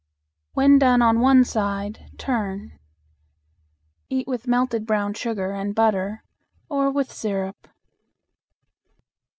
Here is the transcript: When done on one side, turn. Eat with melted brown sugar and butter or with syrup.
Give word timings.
When 0.53 0.79
done 0.79 1.03
on 1.03 1.19
one 1.19 1.43
side, 1.43 2.09
turn. 2.17 2.79
Eat 4.09 4.25
with 4.27 4.47
melted 4.47 4.87
brown 4.87 5.13
sugar 5.13 5.51
and 5.53 5.75
butter 5.75 6.23
or 6.69 6.89
with 6.89 7.13
syrup. 7.13 7.67